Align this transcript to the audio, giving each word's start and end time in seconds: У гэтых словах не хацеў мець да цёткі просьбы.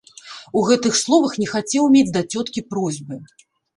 У 0.61 0.61
гэтых 0.69 0.95
словах 1.01 1.37
не 1.43 1.47
хацеў 1.53 1.83
мець 1.97 2.09
да 2.17 2.21
цёткі 2.37 2.65
просьбы. 2.75 3.23